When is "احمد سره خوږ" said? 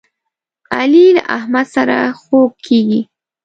1.37-2.51